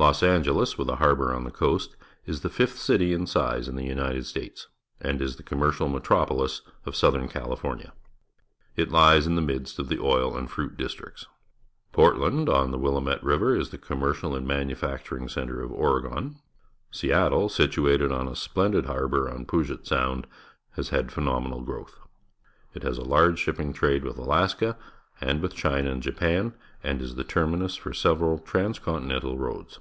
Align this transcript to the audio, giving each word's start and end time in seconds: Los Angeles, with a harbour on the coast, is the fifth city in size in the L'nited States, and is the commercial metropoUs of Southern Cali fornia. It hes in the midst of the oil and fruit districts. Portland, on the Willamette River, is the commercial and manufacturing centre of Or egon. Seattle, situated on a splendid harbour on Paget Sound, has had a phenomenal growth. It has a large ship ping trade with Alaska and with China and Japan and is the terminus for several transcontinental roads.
Los 0.00 0.22
Angeles, 0.22 0.78
with 0.78 0.88
a 0.88 0.94
harbour 1.02 1.34
on 1.34 1.42
the 1.42 1.50
coast, 1.50 1.96
is 2.24 2.42
the 2.42 2.48
fifth 2.48 2.78
city 2.78 3.12
in 3.12 3.26
size 3.26 3.66
in 3.66 3.74
the 3.74 3.92
L'nited 3.92 4.24
States, 4.26 4.68
and 5.00 5.20
is 5.20 5.34
the 5.34 5.42
commercial 5.42 5.88
metropoUs 5.88 6.60
of 6.86 6.94
Southern 6.94 7.26
Cali 7.26 7.56
fornia. 7.56 7.90
It 8.76 8.92
hes 8.92 9.26
in 9.26 9.34
the 9.34 9.42
midst 9.42 9.80
of 9.80 9.88
the 9.88 10.00
oil 10.00 10.36
and 10.36 10.48
fruit 10.48 10.76
districts. 10.76 11.26
Portland, 11.90 12.48
on 12.48 12.70
the 12.70 12.78
Willamette 12.78 13.24
River, 13.24 13.56
is 13.56 13.70
the 13.70 13.76
commercial 13.76 14.36
and 14.36 14.46
manufacturing 14.46 15.28
centre 15.28 15.60
of 15.60 15.72
Or 15.72 15.98
egon. 15.98 16.36
Seattle, 16.92 17.48
situated 17.48 18.12
on 18.12 18.28
a 18.28 18.36
splendid 18.36 18.86
harbour 18.86 19.28
on 19.28 19.46
Paget 19.46 19.84
Sound, 19.84 20.28
has 20.76 20.90
had 20.90 21.06
a 21.08 21.12
phenomenal 21.12 21.62
growth. 21.62 21.98
It 22.72 22.84
has 22.84 22.98
a 22.98 23.02
large 23.02 23.40
ship 23.40 23.56
ping 23.56 23.72
trade 23.72 24.04
with 24.04 24.16
Alaska 24.16 24.78
and 25.20 25.42
with 25.42 25.56
China 25.56 25.90
and 25.90 26.00
Japan 26.00 26.54
and 26.84 27.02
is 27.02 27.16
the 27.16 27.24
terminus 27.24 27.74
for 27.74 27.92
several 27.92 28.38
transcontinental 28.38 29.36
roads. 29.36 29.80